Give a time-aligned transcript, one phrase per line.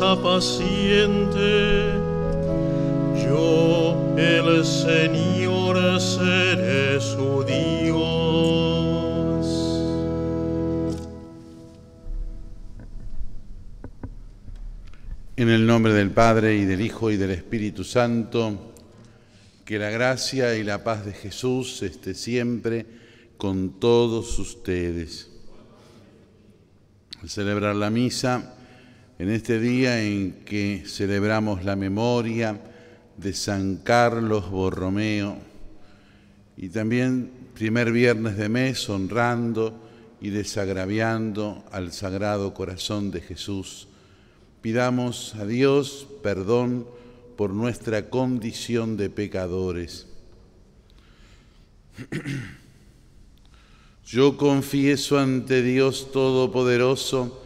[0.00, 1.92] las apaciente.
[3.24, 7.96] Yo, el Señor, seré su Dios.
[15.36, 18.72] En el nombre del Padre y del Hijo y del Espíritu Santo,
[19.64, 22.86] que la gracia y la paz de Jesús esté siempre
[23.36, 25.30] con todos ustedes.
[27.22, 28.56] Al celebrar la misa,
[29.18, 32.60] en este día en que celebramos la memoria
[33.16, 35.38] de San Carlos Borromeo
[36.56, 39.80] y también primer viernes de mes honrando
[40.20, 43.88] y desagraviando al Sagrado Corazón de Jesús,
[44.60, 46.86] pidamos a Dios perdón
[47.38, 50.08] por nuestra condición de pecadores.
[54.06, 57.45] Yo confieso ante Dios Todopoderoso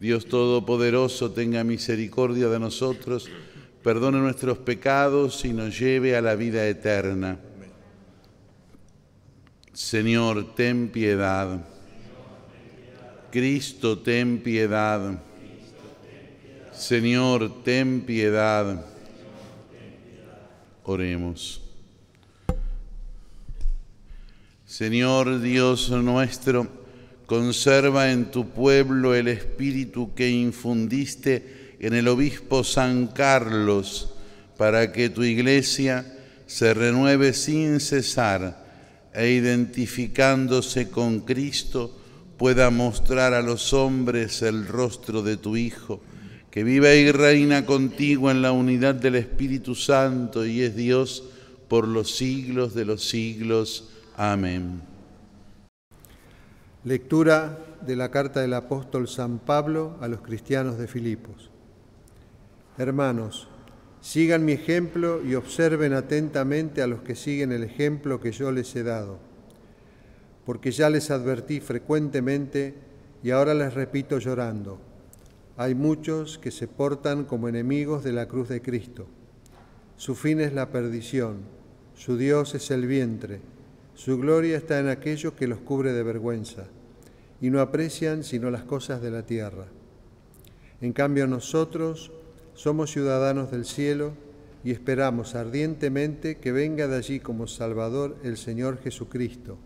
[0.00, 3.28] Dios Todopoderoso tenga misericordia de nosotros,
[3.82, 7.38] perdone nuestros pecados y nos lleve a la vida eterna.
[9.72, 11.60] Señor, ten piedad.
[13.30, 15.22] Cristo, ten piedad.
[16.72, 18.84] Señor, ten piedad.
[20.84, 21.62] Oremos.
[24.66, 26.66] Señor Dios nuestro,
[27.26, 34.14] conserva en tu pueblo el espíritu que infundiste en el obispo San Carlos,
[34.56, 36.06] para que tu iglesia
[36.46, 38.64] se renueve sin cesar
[39.12, 41.98] e identificándose con Cristo
[42.36, 46.00] pueda mostrar a los hombres el rostro de tu Hijo,
[46.50, 51.24] que vive y reina contigo en la unidad del Espíritu Santo y es Dios
[51.68, 53.90] por los siglos de los siglos.
[54.16, 54.95] Amén.
[56.86, 61.50] Lectura de la carta del apóstol San Pablo a los cristianos de Filipos.
[62.78, 63.48] Hermanos,
[64.00, 68.76] sigan mi ejemplo y observen atentamente a los que siguen el ejemplo que yo les
[68.76, 69.18] he dado,
[70.44, 72.76] porque ya les advertí frecuentemente
[73.20, 74.78] y ahora les repito llorando.
[75.56, 79.08] Hay muchos que se portan como enemigos de la cruz de Cristo.
[79.96, 81.38] Su fin es la perdición,
[81.96, 83.40] su Dios es el vientre
[83.96, 86.66] su gloria está en aquellos que los cubre de vergüenza
[87.40, 89.66] y no aprecian sino las cosas de la tierra.
[90.80, 92.12] En cambio nosotros
[92.54, 94.12] somos ciudadanos del cielo
[94.64, 99.58] y esperamos ardientemente que venga de allí como Salvador el Señor Jesucristo.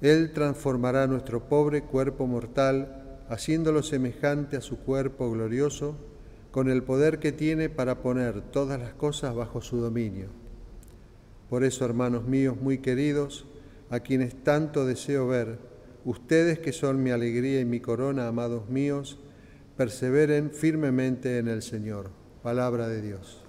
[0.00, 5.96] Él transformará nuestro pobre cuerpo mortal, haciéndolo semejante a su cuerpo glorioso,
[6.50, 10.28] con el poder que tiene para poner todas las cosas bajo su dominio
[11.48, 13.46] por eso, hermanos míos muy queridos,
[13.90, 15.58] a quienes tanto deseo ver,
[16.06, 19.18] ustedes que son mi alegría y mi corona, amados míos,
[19.76, 22.10] perseveren firmemente en el Señor.
[22.42, 23.45] Palabra de Dios.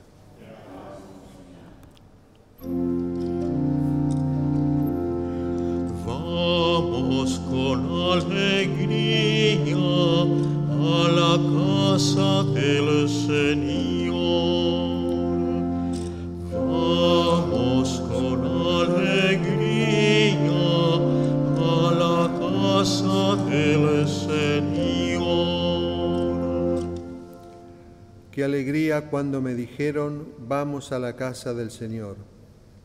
[29.09, 32.17] Cuando me dijeron, vamos a la casa del Señor.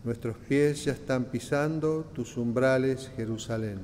[0.04, 3.80] Nuestros pies ya están pisando tus umbrales, Jerusalén.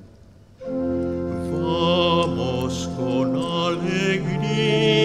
[1.60, 4.98] Vamos con alegría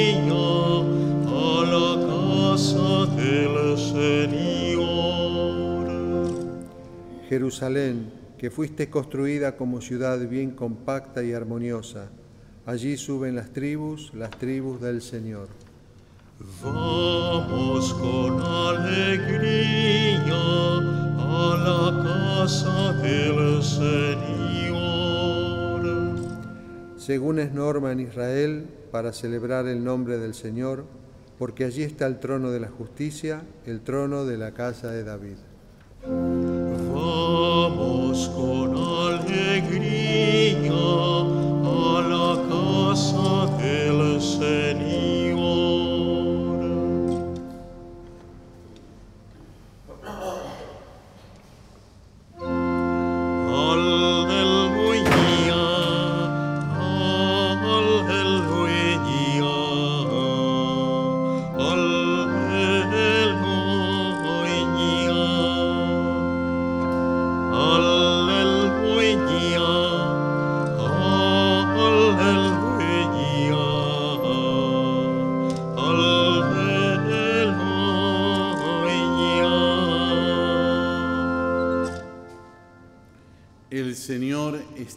[1.27, 4.83] a la casa del Señor.
[7.29, 12.09] Jerusalén, que fuiste construida como ciudad bien compacta y armoniosa.
[12.65, 15.47] Allí suben las tribus, las tribus del Señor.
[16.61, 20.33] Vamos con alegría
[21.17, 24.83] a la casa del Señor.
[26.97, 30.85] Según es norma en Israel, para celebrar el nombre del Señor,
[31.39, 35.37] porque allí está el trono de la justicia, el trono de la casa de David.
[36.93, 38.62] Vamos con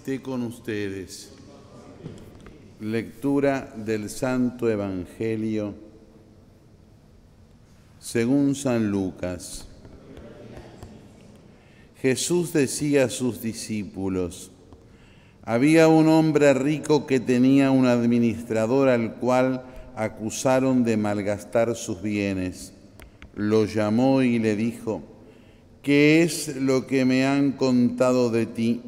[0.07, 1.33] esté con ustedes.
[2.79, 5.75] Lectura del Santo Evangelio
[7.99, 9.67] según San Lucas.
[12.01, 14.53] Jesús decía a sus discípulos,
[15.43, 19.65] había un hombre rico que tenía un administrador al cual
[19.97, 22.75] acusaron de malgastar sus bienes.
[23.35, 25.03] Lo llamó y le dijo,
[25.83, 28.83] ¿qué es lo que me han contado de ti?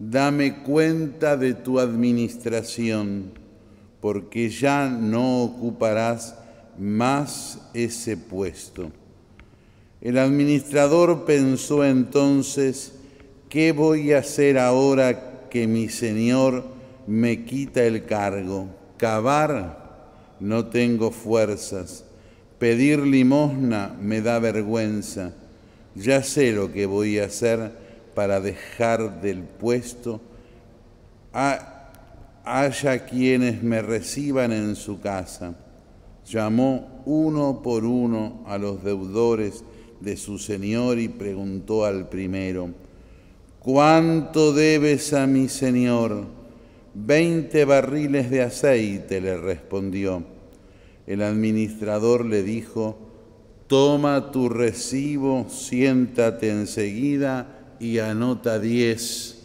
[0.00, 3.32] Dame cuenta de tu administración,
[4.00, 6.34] porque ya no ocuparás
[6.78, 8.90] más ese puesto.
[10.00, 12.94] El administrador pensó entonces,
[13.50, 16.64] ¿qué voy a hacer ahora que mi señor
[17.06, 18.68] me quita el cargo?
[18.96, 20.08] Cavar,
[20.40, 22.06] no tengo fuerzas.
[22.58, 25.34] Pedir limosna me da vergüenza
[25.94, 27.72] ya sé lo que voy a hacer
[28.20, 30.20] para dejar del puesto.
[31.32, 35.54] haya quienes me reciban en su casa.
[36.26, 39.64] Llamó uno por uno a los deudores
[40.00, 42.68] de su señor y preguntó al primero,
[43.58, 46.26] ¿cuánto debes a mi señor?
[46.92, 50.24] Veinte barriles de aceite, le respondió.
[51.06, 52.98] El administrador le dijo,
[53.66, 59.38] Toma tu recibo, siéntate enseguida y anota diez.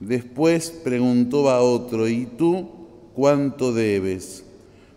[0.00, 2.68] Después preguntó a otro, ¿y tú
[3.14, 4.44] cuánto debes?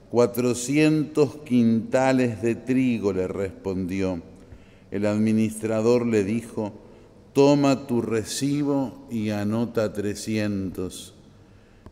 [0.09, 4.21] Cuatrocientos quintales de trigo, le respondió.
[4.91, 6.73] El administrador le dijo,
[7.33, 11.13] toma tu recibo y anota trescientos.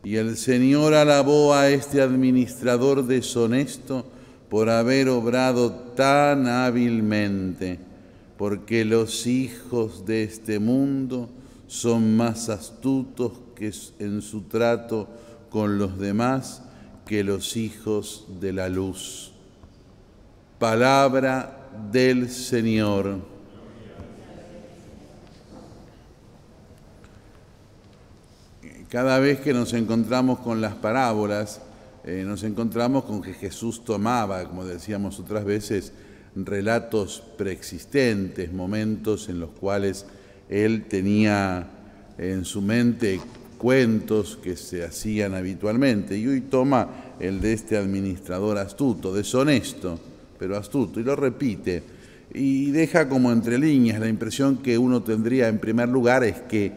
[0.04, 4.06] Y el Señor alabó a este administrador deshonesto,
[4.50, 7.80] por haber obrado tan hábilmente,
[8.40, 11.28] porque los hijos de este mundo
[11.68, 15.10] son más astutos que en su trato
[15.50, 16.62] con los demás
[17.06, 19.34] que los hijos de la luz.
[20.58, 23.18] Palabra del Señor.
[28.88, 31.60] Cada vez que nos encontramos con las parábolas,
[32.06, 35.92] eh, nos encontramos con que Jesús tomaba, como decíamos otras veces,
[36.36, 40.06] relatos preexistentes, momentos en los cuales
[40.50, 41.68] él tenía
[42.18, 43.20] en su mente
[43.58, 46.18] cuentos que se hacían habitualmente.
[46.18, 50.00] Y hoy toma el de este administrador astuto, deshonesto,
[50.38, 51.84] pero astuto, y lo repite.
[52.34, 56.72] Y deja como entre líneas la impresión que uno tendría en primer lugar es que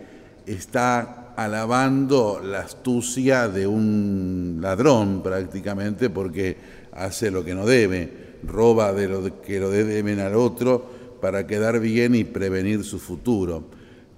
[0.47, 6.57] está alabando la astucia de un ladrón prácticamente porque
[6.93, 10.85] hace lo que no debe, roba de lo que lo deben al otro
[11.21, 13.65] para quedar bien y prevenir su futuro.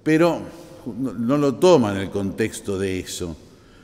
[0.03, 0.41] Pero
[0.97, 3.35] no, lo toma en el contexto de eso,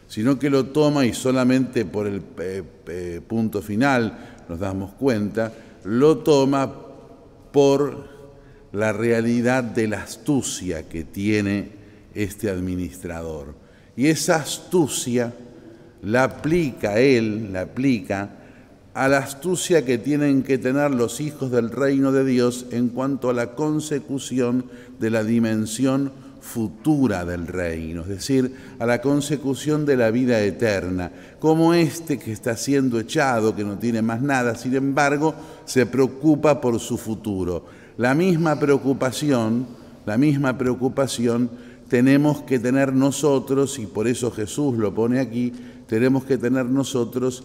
[0.08, 5.54] sino que lo toma y solamente por el eh, eh, punto final nos damos cuenta,
[5.84, 6.72] lo toma
[7.52, 8.10] por
[8.74, 11.70] la realidad de la astucia que tiene
[12.14, 13.54] este administrador.
[13.96, 15.34] Y esa astucia
[16.04, 18.41] la aplica él, la aplica
[18.94, 23.30] a la astucia que tienen que tener los hijos del reino de Dios en cuanto
[23.30, 24.66] a la consecución
[25.00, 31.12] de la dimensión futura del reino, es decir, a la consecución de la vida eterna,
[31.40, 36.60] como este que está siendo echado, que no tiene más nada, sin embargo, se preocupa
[36.60, 37.66] por su futuro.
[37.98, 39.68] La misma preocupación,
[40.06, 41.50] la misma preocupación
[41.88, 45.54] tenemos que tener nosotros, y por eso Jesús lo pone aquí,
[45.88, 47.44] tenemos que tener nosotros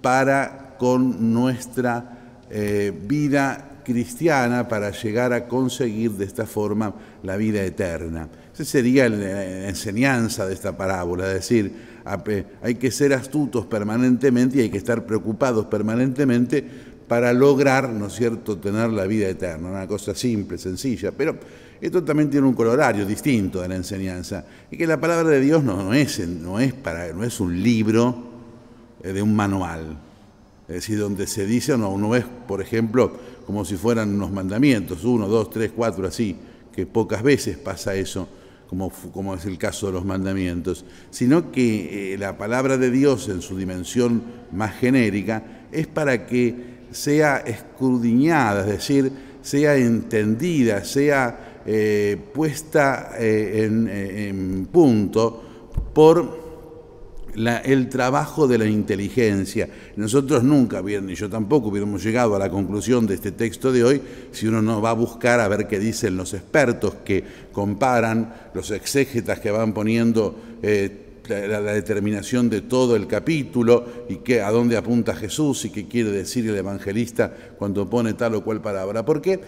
[0.00, 6.92] para con nuestra eh, vida cristiana, para llegar a conseguir de esta forma
[7.22, 8.28] la vida eterna.
[8.52, 11.72] Esa sería la enseñanza de esta parábola, es decir,
[12.62, 16.64] hay que ser astutos permanentemente y hay que estar preocupados permanentemente
[17.06, 19.68] para lograr, ¿no es cierto?, tener la vida eterna.
[19.68, 21.36] Una cosa simple, sencilla, pero
[21.80, 25.62] esto también tiene un colorario distinto de la enseñanza, y que la palabra de Dios
[25.62, 28.24] no, es, no, es, para, no es un libro
[29.02, 29.96] eh, de un manual,
[30.68, 33.12] es decir, donde se dice, no, uno es, por ejemplo,
[33.46, 36.36] como si fueran unos mandamientos, uno, dos, tres, cuatro, así,
[36.74, 38.28] que pocas veces pasa eso,
[38.68, 43.28] como, como es el caso de los mandamientos, sino que eh, la palabra de Dios
[43.28, 51.62] en su dimensión más genérica es para que sea escudriñada, es decir, sea entendida, sea
[51.64, 55.42] eh, puesta eh, en, punto
[55.92, 56.45] por
[57.36, 59.68] el trabajo de la inteligencia.
[59.96, 63.84] Nosotros nunca, bien, y yo tampoco hubiéramos llegado a la conclusión de este texto de
[63.84, 64.02] hoy
[64.32, 68.70] si uno no va a buscar a ver qué dicen los expertos que comparan, los
[68.70, 74.76] exégetas que van poniendo eh, la, determinación de todo el capítulo y que, a dónde
[74.76, 79.04] apunta Jesús y qué quiere decir el evangelista cuando pone tal o cual palabra.
[79.04, 79.40] ¿Por qué?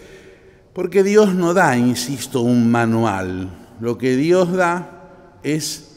[0.72, 3.50] Porque Dios no da, insisto, un manual.
[3.80, 5.87] Lo que Dios da es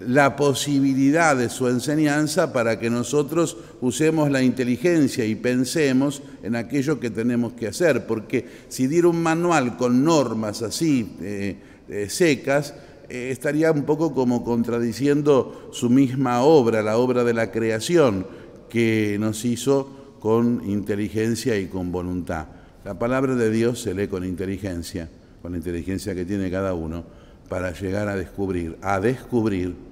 [0.00, 7.00] la posibilidad de su enseñanza para que nosotros usemos la inteligencia y pensemos en aquello
[7.00, 11.56] que tenemos que hacer, porque si diera un manual con normas así eh,
[11.88, 12.74] eh, secas,
[13.08, 18.26] eh, estaría un poco como contradiciendo su misma obra, la obra de la creación
[18.68, 22.48] que nos hizo con inteligencia y con voluntad.
[22.84, 25.08] La palabra de Dios se lee con inteligencia,
[25.40, 27.04] con la inteligencia que tiene cada uno,
[27.48, 29.85] para llegar a descubrir, a descubrir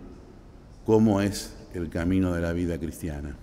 [0.84, 3.36] cómo es el camino de la vida cristiana.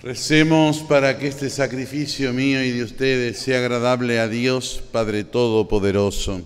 [0.00, 6.42] Recemos para que este sacrificio mío y de ustedes sea agradable a Dios, Padre Todopoderoso.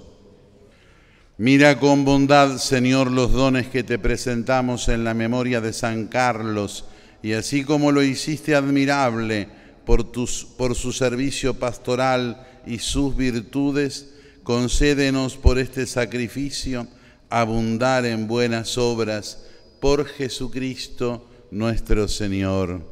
[1.38, 6.84] Mira con bondad, Señor, los dones que te presentamos en la memoria de San Carlos,
[7.22, 9.48] y así como lo hiciste admirable
[9.86, 10.12] por,
[10.58, 16.86] por su servicio pastoral y sus virtudes, concédenos por este sacrificio
[17.30, 19.44] abundar en buenas obras
[19.80, 22.82] por Jesucristo nuestro Señor.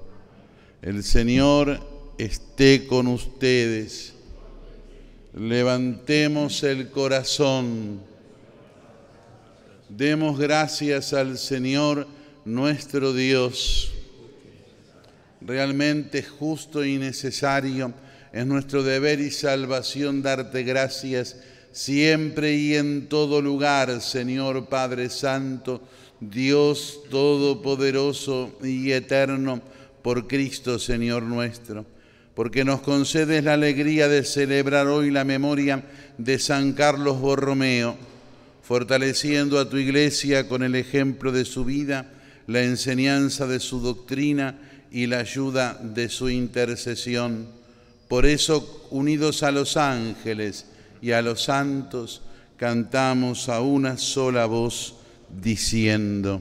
[0.82, 1.80] El Señor
[2.18, 4.14] esté con ustedes.
[5.34, 8.00] Levantemos el corazón.
[9.88, 12.06] Demos gracias al Señor
[12.44, 13.92] nuestro Dios.
[15.40, 17.92] Realmente justo y necesario
[18.32, 21.36] es nuestro deber y salvación darte gracias
[21.74, 25.82] siempre y en todo lugar, Señor Padre Santo,
[26.20, 29.60] Dios Todopoderoso y Eterno,
[30.00, 31.84] por Cristo, Señor nuestro,
[32.34, 35.84] porque nos concedes la alegría de celebrar hoy la memoria
[36.16, 37.96] de San Carlos Borromeo,
[38.62, 42.12] fortaleciendo a tu iglesia con el ejemplo de su vida,
[42.46, 44.58] la enseñanza de su doctrina
[44.92, 47.48] y la ayuda de su intercesión.
[48.06, 50.66] Por eso, unidos a los ángeles,
[51.04, 52.22] y a los santos
[52.56, 54.94] cantamos a una sola voz
[55.28, 56.40] diciendo,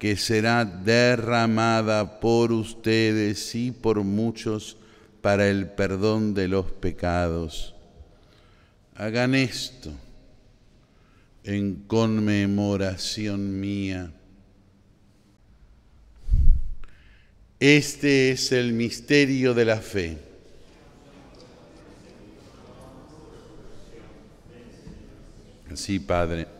[0.00, 4.78] que será derramada por ustedes y por muchos
[5.20, 7.74] para el perdón de los pecados.
[8.94, 9.92] Hagan esto
[11.44, 14.10] en conmemoración mía.
[17.58, 20.16] Este es el misterio de la fe.
[25.70, 26.59] Así, Padre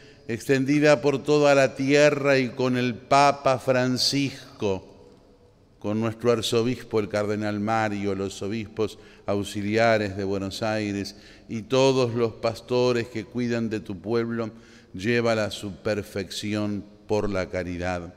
[0.33, 4.87] extendida por toda la tierra y con el Papa Francisco,
[5.77, 11.17] con nuestro arzobispo, el cardenal Mario, los obispos auxiliares de Buenos Aires
[11.49, 14.51] y todos los pastores que cuidan de tu pueblo,
[14.93, 18.13] llévala a su perfección por la caridad.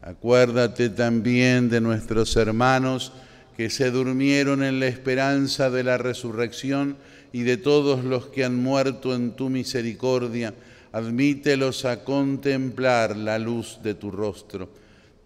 [0.00, 3.12] Acuérdate también de nuestros hermanos
[3.56, 6.96] que se durmieron en la esperanza de la resurrección
[7.32, 10.54] y de todos los que han muerto en tu misericordia
[10.92, 14.68] admítelos a contemplar la luz de tu rostro.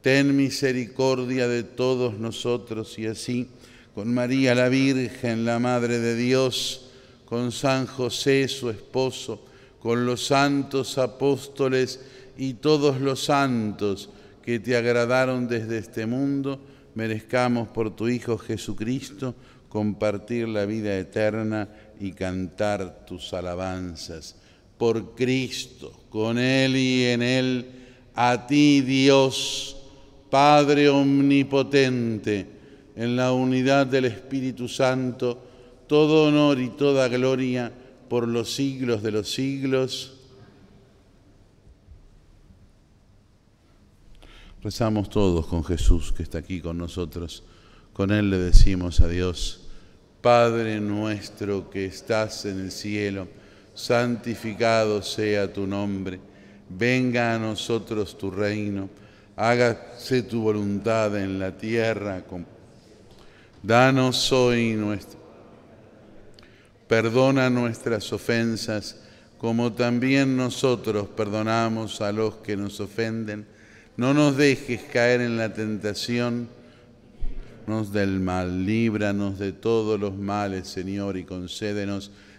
[0.01, 3.49] Ten misericordia de todos nosotros y así,
[3.95, 6.91] con María la Virgen, la Madre de Dios,
[7.25, 9.45] con San José, su esposo,
[9.81, 12.01] con los santos apóstoles
[12.39, 14.11] y todos los santos
[14.45, 16.61] que te agradaron desde este mundo,
[16.95, 19.35] merezcamos por tu Hijo Jesucristo
[19.69, 24.37] compartir la vida eterna y cantar tus alabanzas
[24.79, 27.67] por Cristo, con Él y en Él,
[28.15, 29.77] a ti Dios,
[30.31, 32.47] Padre Omnipotente,
[32.97, 35.43] en la unidad del Espíritu Santo,
[35.87, 37.73] todo honor y toda gloria
[38.09, 40.15] por los siglos de los siglos.
[44.63, 47.45] Rezamos todos con Jesús que está aquí con nosotros.
[47.93, 49.61] Con Él le decimos a Dios,
[50.21, 53.29] Padre nuestro que estás en el cielo,
[53.77, 56.19] santificado sea tu nombre,
[56.69, 58.89] venga a nosotros tu reino,
[59.37, 62.25] hágase tu voluntad en la tierra.
[63.63, 65.21] Danos hoy nuestro.
[66.89, 69.03] Perdona nuestras ofensas,
[69.39, 73.47] como también nosotros perdonamos a los que nos ofenden.
[73.97, 76.49] No nos dejes caer en la tentación,
[77.67, 82.13] nos del mal, líbranos de todos los males, Señor, y concédenos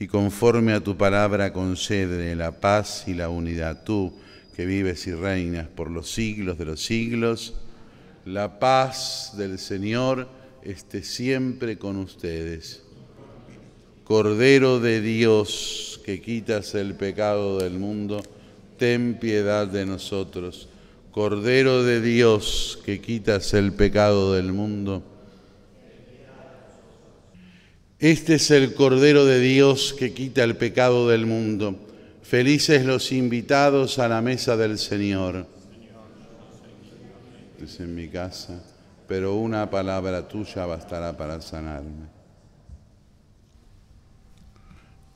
[0.00, 3.82] y conforme a tu palabra concede la paz y la unidad.
[3.84, 4.12] Tú
[4.54, 7.54] que vives y reinas por los siglos de los siglos,
[8.24, 10.28] la paz del Señor
[10.62, 12.82] esté siempre con ustedes.
[14.04, 18.22] Cordero de Dios que quitas el pecado del mundo,
[18.78, 20.68] ten piedad de nosotros.
[21.10, 25.02] Cordero de Dios que quitas el pecado del mundo,
[27.98, 31.76] este es el Cordero de Dios que quita el pecado del mundo.
[32.22, 35.46] Felices los invitados a la mesa del Señor.
[37.60, 38.62] Es en mi casa,
[39.08, 42.06] pero una palabra tuya bastará para sanarme.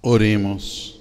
[0.01, 1.01] Oremos.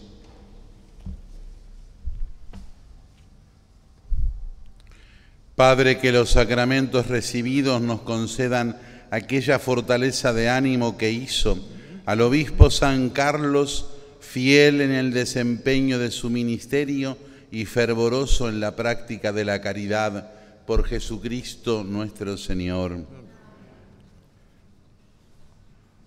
[5.55, 8.77] Padre, que los sacramentos recibidos nos concedan
[9.11, 11.59] aquella fortaleza de ánimo que hizo
[12.05, 17.17] al obispo San Carlos, fiel en el desempeño de su ministerio
[17.51, 20.31] y fervoroso en la práctica de la caridad
[20.65, 23.05] por Jesucristo nuestro Señor.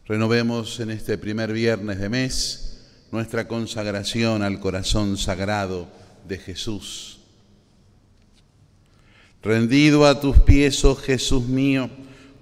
[0.07, 2.81] Renovemos en este primer viernes de mes
[3.13, 5.89] nuestra consagración al corazón sagrado
[6.27, 7.21] de Jesús.
[9.43, 11.91] Rendido a tus pies, oh Jesús mío,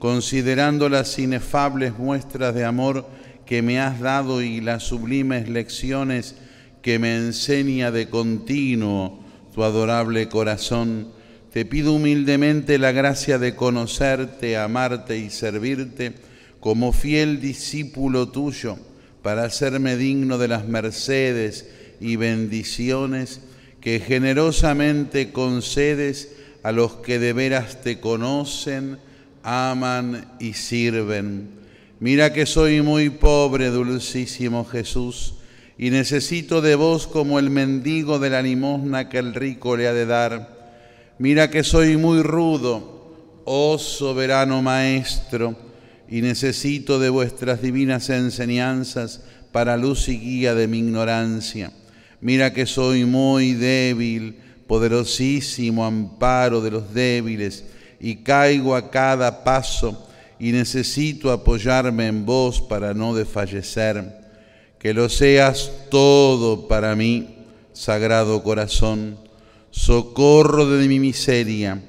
[0.02, 3.06] considerando las inefables muestras de amor
[3.46, 6.34] que me has dado y las sublimes lecciones
[6.82, 9.20] que me enseña de continuo
[9.54, 11.12] tu adorable corazón,
[11.52, 16.14] te pido humildemente la gracia de conocerte, amarte y servirte
[16.58, 18.78] como fiel discípulo tuyo,
[19.22, 21.68] para hacerme digno de las mercedes
[22.00, 23.40] y bendiciones
[23.80, 26.32] que generosamente concedes
[26.64, 28.98] a los que de veras te conocen,
[29.42, 31.48] aman y sirven.
[32.00, 35.34] Mira que soy muy pobre, dulcísimo Jesús,
[35.78, 39.92] y necesito de vos como el mendigo de la limosna que el rico le ha
[39.92, 40.62] de dar.
[41.18, 45.56] Mira que soy muy rudo, oh soberano Maestro,
[46.08, 51.72] y necesito de vuestras divinas enseñanzas para luz y guía de mi ignorancia.
[52.20, 57.64] Mira que soy muy débil, poderosísimo amparo de los débiles,
[58.02, 64.20] y caigo a cada paso, y necesito apoyarme en vos para no desfallecer.
[64.80, 67.36] Que lo seas todo para mí,
[67.72, 69.16] Sagrado Corazón,
[69.70, 71.80] socorro de mi miseria,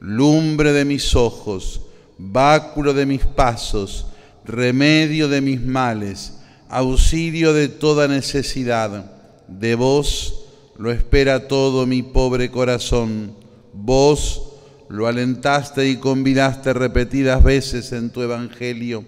[0.00, 1.82] lumbre de mis ojos,
[2.18, 4.06] báculo de mis pasos,
[4.44, 9.12] remedio de mis males, auxilio de toda necesidad.
[9.46, 13.34] De vos lo espera todo mi pobre corazón.
[13.72, 14.49] Vos
[14.90, 19.04] lo alentaste y convidaste repetidas veces en tu Evangelio.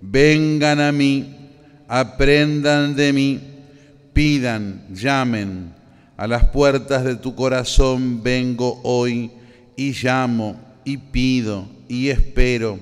[0.00, 1.36] Vengan a mí,
[1.88, 3.40] aprendan de mí,
[4.14, 5.74] pidan, llamen.
[6.16, 9.30] A las puertas de tu corazón vengo hoy
[9.76, 12.80] y llamo y pido y espero.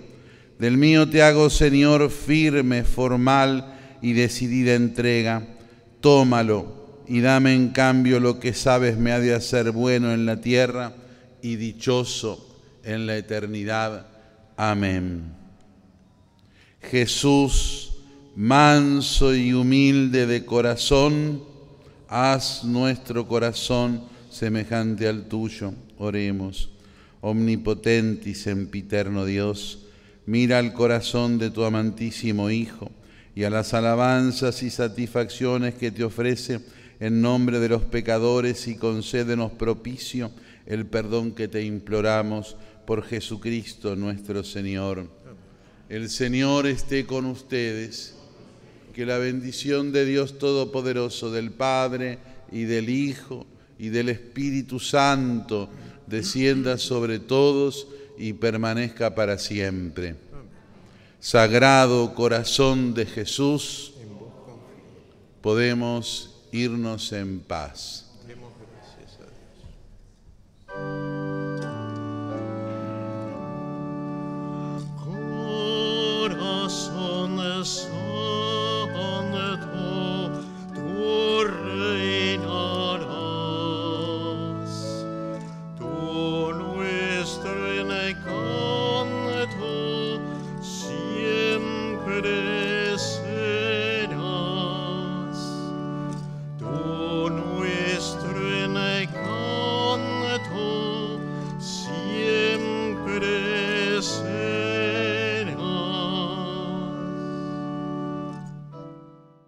[0.61, 5.45] Del mío te hago, Señor, firme, formal y decidida entrega.
[6.01, 10.41] Tómalo y dame en cambio lo que sabes me ha de hacer bueno en la
[10.41, 10.93] tierra
[11.45, 14.07] y dichoso en la eternidad.
[14.57, 15.25] Amén.
[16.81, 17.93] Jesús,
[18.35, 21.43] manso y humilde de corazón,
[22.09, 25.75] haz nuestro corazón semejante al tuyo.
[25.99, 26.71] Oremos
[27.21, 29.87] omnipotente y sempiterno Dios,
[30.25, 32.91] mira al corazón de tu amantísimo Hijo
[33.35, 36.61] y a las alabanzas y satisfacciones que te ofrece
[37.01, 40.31] en nombre de los pecadores y concédenos propicio
[40.67, 45.09] el perdón que te imploramos por Jesucristo nuestro Señor.
[45.89, 48.15] El Señor esté con ustedes,
[48.93, 52.19] que la bendición de Dios Todopoderoso, del Padre
[52.53, 53.47] y del Hijo
[53.79, 55.69] y del Espíritu Santo,
[56.07, 60.17] descienda sobre todos y permanezca para siempre.
[61.21, 63.95] Sagrado corazón de Jesús,
[65.41, 68.14] podemos irnos en paz.